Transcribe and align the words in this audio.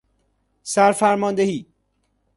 سرفرماندهی 0.63 1.65